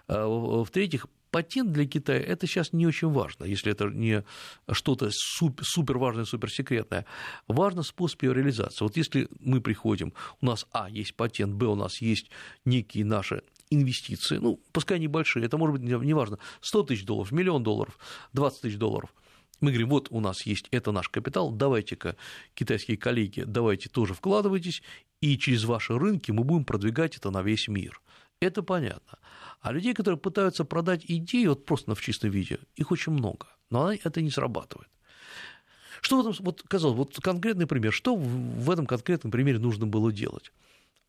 [0.06, 0.26] А,
[0.62, 4.22] в-третьих, патент для Китая– это сейчас не очень важно, если это не
[4.70, 7.06] что-то супер важное, суперсекретное.
[7.48, 8.84] Важно способ его реализации.
[8.84, 10.12] Вот если мы приходим,
[10.42, 12.30] у нас, а, есть патент, б, у нас есть
[12.66, 17.98] некие наши инвестиции, ну, пускай небольшие, это может быть неважно, 100 тысяч долларов, миллион долларов,
[18.34, 19.14] 20 тысяч долларов–
[19.62, 22.16] Мы говорим, вот у нас есть, это наш капитал, давайте-ка,
[22.54, 24.82] китайские коллеги, давайте тоже вкладывайтесь,
[25.20, 28.02] и через ваши рынки мы будем продвигать это на весь мир.
[28.40, 29.20] Это понятно.
[29.60, 33.92] А людей, которые пытаются продать идею вот просто в чистом виде, их очень много, но
[33.92, 34.88] это не срабатывает.
[36.00, 40.12] Что в этом, вот, казалось, вот конкретный пример, что в этом конкретном примере нужно было
[40.12, 40.52] делать?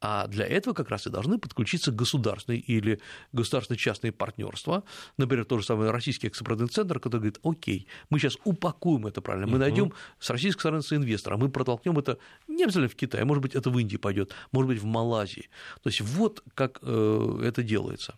[0.06, 3.00] А для этого как раз и должны подключиться государственные или
[3.32, 4.84] государственно-частные партнерства.
[5.18, 9.48] Например, тот же самый российский экспортный центр, который говорит, окей, мы сейчас упакуем это правильно,
[9.48, 12.18] мы найдем с российской стороны инвестора, мы протолкнем это
[12.50, 15.50] не обязательно в Китае, может быть, это в Индии пойдет, может быть, в Малайзии.
[15.82, 18.18] То есть вот как э, это делается.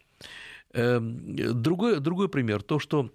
[0.73, 3.11] Эм, другой, другой пример, то, что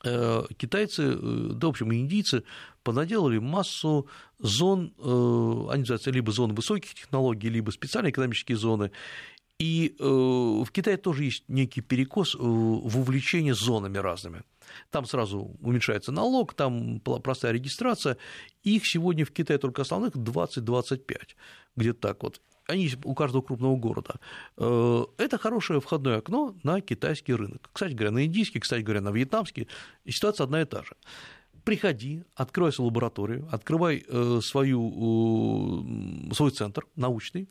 [0.00, 2.44] китайцы, э, да, в общем, индийцы
[2.82, 8.90] понаделали массу зон, э, они называются либо зоны высоких технологий, либо специальные экономические зоны,
[9.58, 14.42] и в Китае тоже есть некий перекос в увлечении зонами разными.
[14.90, 18.16] Там сразу уменьшается налог, там простая регистрация.
[18.64, 21.36] Их сегодня в Китае только основных 20-25,
[21.76, 24.16] где-то так вот они у каждого крупного города.
[24.56, 27.70] Э, это хорошее входное окно на китайский рынок.
[27.72, 29.68] Кстати говоря, на индийский, кстати говоря, на вьетнамский
[30.08, 30.96] ситуация одна и та же.
[31.64, 37.48] Приходи, открой свою лабораторию, открывай э, свою, свой центр научный,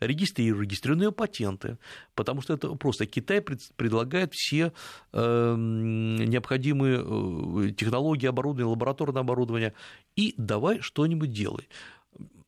[0.00, 1.78] регистрируй, регистрируй патенты,
[2.14, 4.72] потому что это просто Китай предлагает все
[5.12, 9.72] э, необходимые технологии, оборудование, лабораторное оборудование,
[10.14, 11.66] и давай что-нибудь делай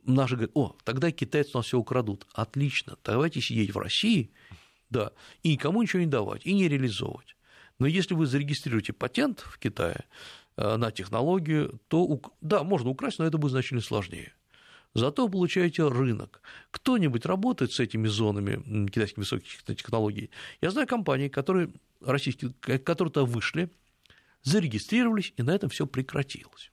[0.07, 2.27] наши говорят, о, тогда китайцы у нас все украдут.
[2.33, 4.31] Отлично, давайте сидеть в России,
[4.90, 7.37] да, и никому ничего не давать, и не реализовывать.
[7.79, 10.05] Но если вы зарегистрируете патент в Китае
[10.57, 14.33] э, на технологию, то, да, можно украсть, но это будет значительно сложнее.
[14.95, 16.40] Зато получаете рынок.
[16.71, 20.31] Кто-нибудь работает с этими зонами китайских высоких технологий?
[20.62, 23.69] Я знаю компании, которые, российские, которые то вышли,
[24.42, 26.73] зарегистрировались, и на этом все прекратилось.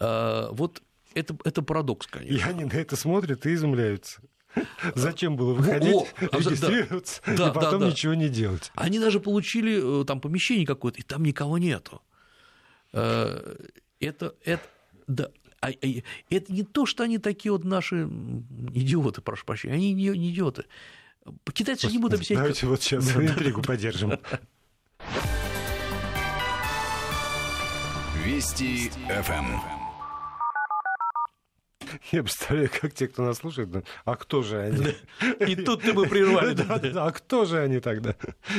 [0.00, 0.82] Э, вот
[1.16, 2.34] это, это парадокс, конечно.
[2.34, 4.20] И они на это смотрят и изумляются.
[4.94, 8.70] Зачем было выходить, О, а регистрироваться да, и да, потом да, ничего не делать?
[8.74, 12.02] Они даже получили э, там помещение какое-то, и там никого нету.
[12.92, 13.56] Э,
[13.98, 14.62] это, это,
[15.06, 18.04] да, а, а, это не то, что они такие вот наши
[18.74, 20.64] идиоты, прошу прощения, они не, не идиоты.
[21.52, 22.38] Китайцы не будут объяснять.
[22.38, 22.70] Давайте как...
[22.70, 24.12] вот сейчас да, интригу да, поддержим.
[28.24, 29.75] Вести ФМ.
[32.12, 33.68] Я представляю, как те, кто нас слушает,
[34.04, 34.94] а кто же они?
[35.46, 36.56] И тут ты бы прервали.
[36.96, 38.16] Да, а кто же они тогда?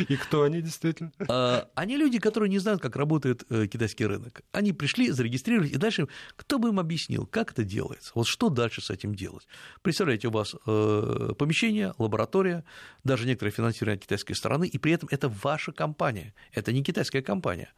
[0.07, 1.11] И кто они действительно?
[1.27, 4.41] А, они люди, которые не знают, как работает э, китайский рынок.
[4.51, 8.11] Они пришли, зарегистрировались, и дальше кто бы им объяснил, как это делается?
[8.15, 9.47] Вот что дальше с этим делать?
[9.81, 12.63] Представляете, у вас э, помещение, лаборатория,
[13.03, 17.73] даже некоторые финансирование китайской стороны, и при этом это ваша компания, это не китайская компания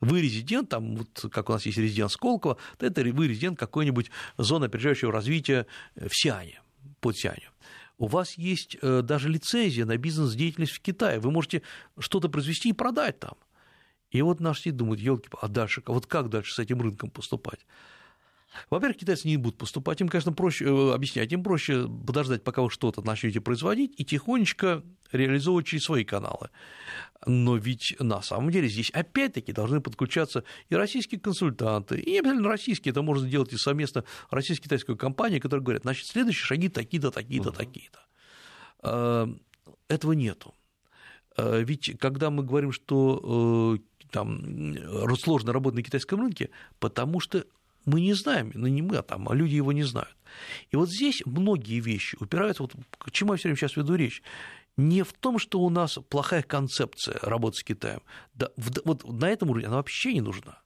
[0.00, 4.10] вы резидент, там, вот, как у нас есть резидент Сколково, то это вы резидент какой-нибудь
[4.38, 6.60] зоны опережающего развития в Сиане,
[7.00, 7.50] под Сианью
[7.98, 11.62] у вас есть э, даже лицензия на бизнес-деятельность в Китае, вы можете
[11.98, 13.34] что-то произвести и продать там.
[14.10, 17.66] И вот наши все думают, елки, а дальше, вот как дальше с этим рынком поступать?
[18.70, 22.70] Во-первых, китайцы не будут поступать, им, конечно, проще э, объяснять, им проще подождать, пока вы
[22.70, 26.50] что-то начнете производить, и тихонечко реализовывать через свои каналы.
[27.24, 32.48] Но ведь на самом деле здесь опять-таки должны подключаться и российские консультанты, и не обязательно
[32.48, 37.52] российские, это можно сделать и совместно российско-китайскую компанию, которые говорят, значит, следующие шаги такие-то, такие-то,
[37.52, 38.00] такие-то.
[38.82, 39.26] Э,
[39.88, 40.54] этого нету.
[41.36, 43.78] Э, ведь когда мы говорим, что
[44.10, 44.76] там
[45.16, 47.44] сложно работать на китайском рынке, потому что
[47.86, 50.16] мы не знаем, ну не мы, а там, а люди его не знают.
[50.70, 54.22] И вот здесь многие вещи упираются, вот к чему я все время сейчас веду речь,
[54.76, 58.02] не в том, что у нас плохая концепция работы с Китаем.
[58.34, 60.60] Да, вот на этом уровне она вообще не нужна.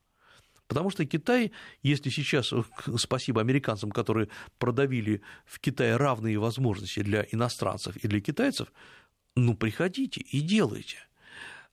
[0.67, 1.51] Потому что Китай,
[1.83, 2.53] если сейчас,
[2.97, 8.71] спасибо американцам, которые продавили в Китае равные возможности для иностранцев и для китайцев,
[9.35, 10.97] ну, приходите и делайте.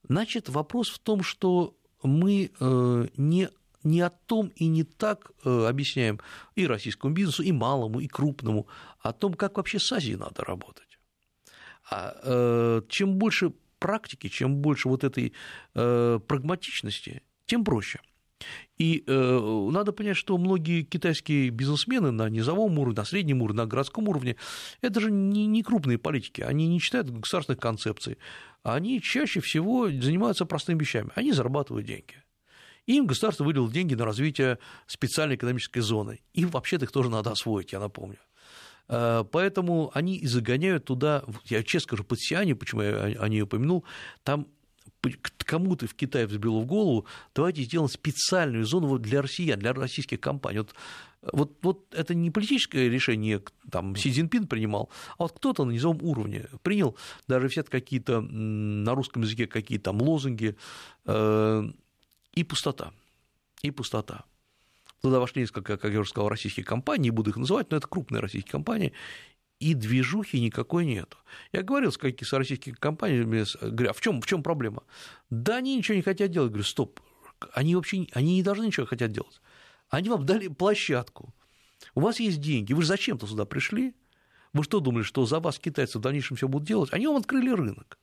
[0.09, 3.51] Значит, вопрос в том, что мы э, не
[3.85, 6.21] не о том и не так э, объясняем
[6.57, 8.67] и российскому бизнесу, и малому, и крупному,
[9.01, 10.88] о том, как вообще с Азией надо работать.
[11.91, 15.33] А э, чем больше практики, чем больше вот этой
[15.75, 18.01] э, прагматичности, тем проще.
[18.77, 23.67] И э, надо понять, что многие китайские бизнесмены на низовом уровне, на среднем уровне, на
[23.67, 24.37] городском уровне,
[24.81, 28.19] это же не, не крупные политики, они не читают государственных концепций,
[28.63, 32.23] они чаще всего занимаются простыми вещами, они зарабатывают деньги.
[32.87, 36.21] Им государство выделило деньги на развитие специальной экономической зоны.
[36.33, 38.17] И вообще-то их тоже надо освоить, я напомню.
[38.89, 43.43] Э, поэтому они и загоняют туда, я честно скажу, под Сиане, почему я о ней
[43.43, 43.85] упомянул,
[44.23, 44.47] там
[45.45, 50.59] кому-то в Китае взбило в голову, давайте сделаем специальную зону для россиян, для российских компаний.
[50.59, 50.75] Вот,
[51.33, 56.03] вот, вот это не политическое решение, там, Си Цзиньпин принимал, а вот кто-то на низовом
[56.03, 60.57] уровне принял, даже все какие-то на русском языке какие-то там лозунги,
[61.07, 61.63] э,
[62.35, 62.93] и пустота,
[63.63, 64.25] и пустота.
[65.01, 67.87] Туда вошли несколько, как я уже сказал, российских компаний, не буду их называть, но это
[67.87, 68.93] крупные российские компании,
[69.61, 71.17] и движухи никакой нет.
[71.53, 74.85] Я говорил с какими-то российскими компаниями, говорю, а в чем, в чем проблема?
[75.31, 76.51] Да они ничего не хотят делать.
[76.51, 77.01] Говорю, стоп,
[77.53, 79.41] они вообще они не должны ничего хотят делать.
[79.89, 81.35] Они вам дали площадку.
[81.95, 83.95] У вас есть деньги, вы же зачем-то сюда пришли?
[84.53, 86.93] Вы что думали, что за вас китайцы в дальнейшем все будут делать?
[86.93, 87.99] Они вам открыли рынок.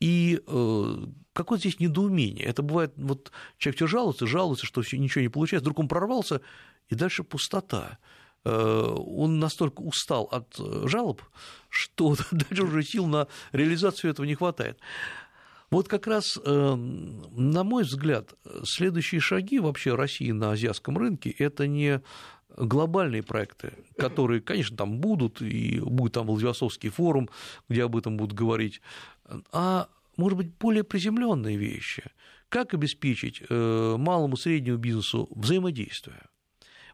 [0.00, 0.96] И э,
[1.32, 2.44] какое здесь недоумение?
[2.44, 6.42] Это бывает, вот человек все жалуется, жалуется, что ничего не получается, вдруг он прорвался,
[6.88, 7.98] и дальше пустота.
[8.44, 11.22] Э, он настолько устал от э, жалоб,
[11.68, 14.78] что даже уже сил на реализацию этого не хватает.
[15.68, 22.02] Вот как раз, на мой взгляд, следующие шаги вообще России на азиатском рынке– это не
[22.56, 27.28] глобальные проекты, которые, конечно, там будут, и будет там Владивостокский форум,
[27.68, 28.80] где об этом будут говорить,
[29.52, 32.04] а, может быть, более приземленные вещи.
[32.48, 36.22] Как обеспечить малому и среднему бизнесу взаимодействие?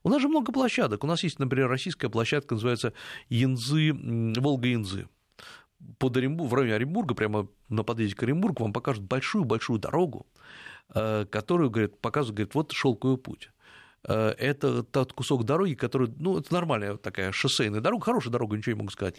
[0.04, 1.04] У нас же много площадок.
[1.04, 2.92] У нас есть, например, российская площадка, называется
[3.28, 5.08] Янзы, Волга-Янзы.
[5.98, 10.26] Под Оренбург, в районе Оренбурга, прямо на подъезде к Оренбургу, вам покажут большую-большую дорогу,
[10.94, 13.50] э, которую, говорят, показывают, говорят, вот шелковый путь.
[14.08, 18.74] Э, это тот кусок дороги, который, ну, это нормальная такая шоссейная дорога, хорошая дорога, ничего
[18.74, 19.16] не могу сказать,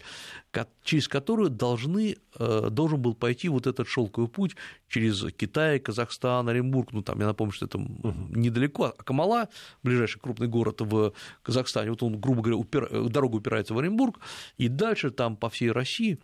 [0.82, 4.56] через которую должны, э, должен был пойти вот этот шелковый путь
[4.88, 8.14] через Китай, Казахстан, Оренбург, ну, там, я напомню, что это угу.
[8.30, 9.48] недалеко, а Камала,
[9.82, 11.12] ближайший крупный город в
[11.42, 13.08] Казахстане, вот он, грубо говоря, упир...
[13.08, 14.20] дорога упирается в Оренбург,
[14.58, 16.18] и дальше там по всей России,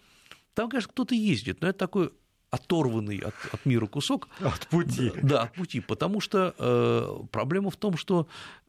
[0.54, 2.10] там, конечно, кто-то ездит, но это такой
[2.50, 4.28] оторванный от, от мира кусок.
[4.40, 5.12] От пути.
[5.22, 8.26] Да, от пути, потому что э, проблема в том, что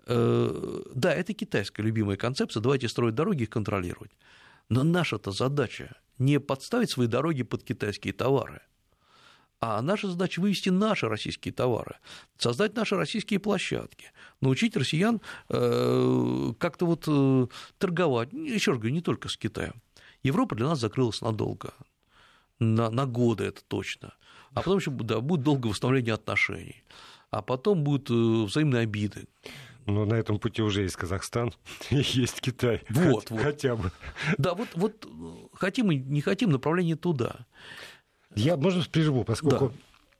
[0.07, 4.11] э, да, это китайская любимая концепция, давайте строить дороги и контролировать.
[4.69, 8.61] Но наша-то задача не подставить свои дороги под китайские товары,
[9.59, 11.97] а наша задача вывести наши российские товары,
[12.37, 14.11] создать наши российские площадки,
[14.41, 19.81] научить россиян э, как-то вот э, торговать, еще раз говорю, не только с Китаем.
[20.23, 21.73] Европа для нас закрылась надолго
[22.61, 24.13] на, на годы это точно.
[24.53, 26.83] А потом еще да, будет долгое восстановление отношений.
[27.29, 29.27] А потом будут э, взаимные обиды.
[29.87, 31.53] Но на этом пути уже есть Казахстан,
[31.89, 32.83] есть Китай.
[32.89, 33.41] Вот, хоть, вот.
[33.41, 33.91] Хотя бы.
[34.37, 35.07] Да, вот, вот
[35.53, 37.47] хотим и не хотим, направление туда.
[38.35, 39.73] Я, можно, прерву, поскольку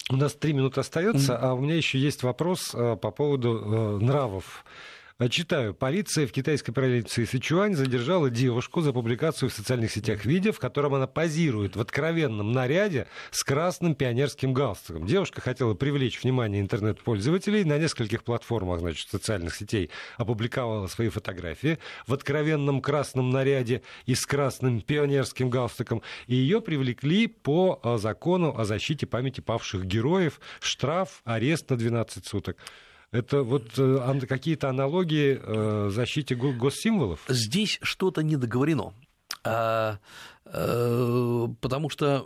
[0.09, 0.15] да.
[0.15, 1.39] у нас три минуты остается, mm-hmm.
[1.41, 5.75] а у меня еще есть вопрос э, по поводу э, нравов Э, читаю.
[5.75, 10.95] Полиция в китайской провинции Сычуань задержала девушку за публикацию в социальных сетях видео, в котором
[10.95, 15.05] она позирует в откровенном наряде с красным пионерским галстуком.
[15.05, 17.63] Девушка хотела привлечь внимание интернет-пользователей.
[17.65, 24.25] На нескольких платформах значит, социальных сетей опубликовала свои фотографии в откровенном красном наряде и с
[24.25, 26.01] красным пионерским галстуком.
[26.25, 30.39] И ее привлекли по э, закону о защите памяти павших героев.
[30.61, 32.57] Штраф, арест на 12 суток.
[33.11, 37.19] Это вот э, какие-то аналогии э, защите госсимволов?
[37.27, 38.93] Здесь что-то не договорено.
[39.43, 39.99] А,
[40.45, 42.25] э, потому что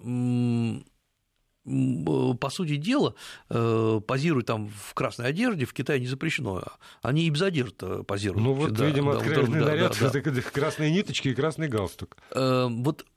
[2.39, 3.15] по сути дела,
[3.47, 6.61] позируют там в красной одежде в Китае не запрещено.
[7.01, 8.43] Они и без одежды позируют.
[8.43, 10.41] Ну вот, да, видимо, да, откровенный да, наряд, да, да.
[10.53, 12.17] красные ниточки и красный галстук.
[12.35, 13.14] Вот Э,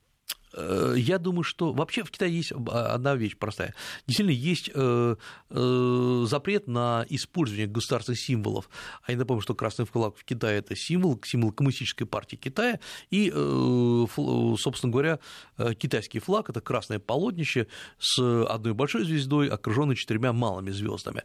[0.96, 3.74] я думаю, что вообще в Китае есть одна вещь простая.
[4.06, 5.16] Действительно, есть э,
[5.50, 8.68] э, запрет на использование государственных символов.
[9.02, 12.80] А я напомню, что красный флаг в Китае– это символ, символ коммунистической партии Китая.
[13.10, 15.18] И, собственно говоря,
[15.78, 17.66] китайский флаг– это красное полотнище
[17.98, 21.22] с одной большой звездой, окруженной четырьмя малыми звездами.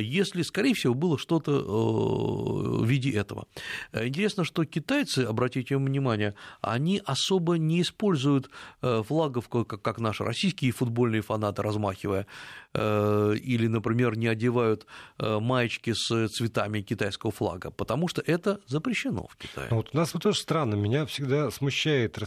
[0.00, 3.46] Если, скорее всего, было что-то в виде этого.
[3.92, 8.57] Интересно, что китайцы, обратите внимание, они особо не используют Э,
[9.02, 12.26] флагов, как наши российские футбольные фанаты, размахивая, э,
[12.74, 14.86] или, например, не одевают
[15.18, 19.68] э, маечки с цветами китайского флага, потому что это запрещено в Китае.
[19.70, 22.18] Вот у нас вот тоже странно, меня всегда смущает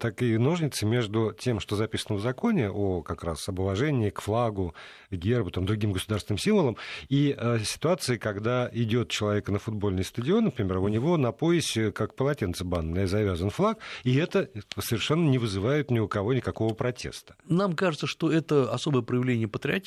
[0.00, 4.74] такие ножницы между тем, что записано в законе о как раз об уважении к флагу,
[5.10, 6.76] гербу, там, другим государственным символам,
[7.08, 12.64] и ситуации, когда идет человек на футбольный стадион, например, у него на поясе, как полотенце
[12.64, 17.36] банное, завязан флаг, и это совершенно не вызывает ни у кого никакого протеста.
[17.46, 19.83] Нам кажется, что это особое проявление патриотизма,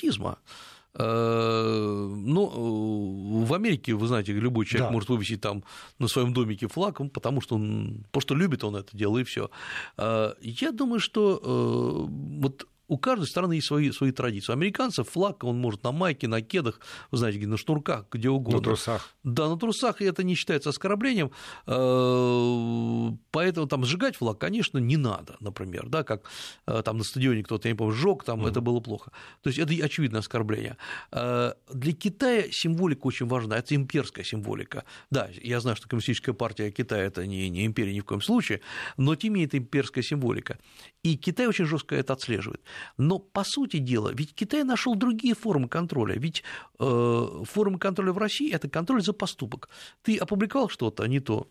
[0.98, 4.92] э, ну, в Америке, вы знаете, любой человек да.
[4.92, 5.64] может вывесить там
[6.00, 9.50] на своем домике флаг, потому что он, потому что любит он это дело, и все.
[9.98, 14.52] Э, я думаю, что э, вот У каждой страны есть свои, свои традиции.
[14.52, 16.80] У американцев флаг, он может на майке, на кедах,
[17.12, 18.60] вы знаете, на шнурках, где угодно.
[18.60, 19.14] На трусах.
[19.24, 21.32] Да, на трусах, и это не считается оскорблением.
[21.66, 26.24] Э, поэтому там сжигать флаг, конечно, не надо, например, да, как
[26.66, 28.50] э, там на стадионе кто-то, я не помню, сжег, там mm.
[28.50, 29.12] это было плохо.
[29.42, 30.78] То есть это очевидное оскорбление.
[31.12, 34.86] Э, для Китая символика очень важна, это имперская символика.
[35.10, 38.62] Да, я знаю, что коммунистическая партия Китая это не, не империя ни в коем случае,
[38.96, 40.58] но тем не менее это имперская символика.
[41.04, 42.62] И Китай очень жестко это отслеживает.
[42.98, 46.16] Но по сути дела, ведь Китай нашел другие формы контроля.
[46.16, 46.44] Ведь
[46.80, 49.70] э, формы контроля в России это контроль за поступок.
[50.04, 51.48] Ты опубликовал что-то не то,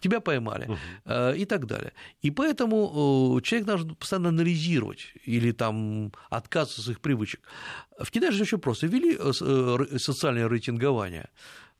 [0.00, 1.36] тебя поймали угу.
[1.36, 1.92] и так далее.
[2.22, 7.40] И поэтому человек должен постоянно анализировать или там отказываться от своих привычек.
[7.98, 8.86] В Китае же очень просто.
[8.86, 11.28] Ввели э, э, социальное рейтингование.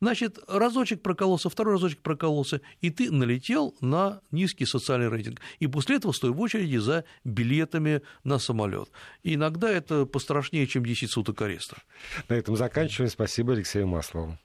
[0.00, 5.40] Значит, разочек прокололся, второй разочек прокололся, и ты налетел на низкий социальный рейтинг.
[5.58, 8.90] И после этого стой в очереди за билетами на самолет.
[9.22, 11.76] И иногда это пострашнее, чем 10 суток ареста.
[12.28, 13.10] На этом заканчиваем.
[13.10, 14.38] Спасибо Алексею Маслову.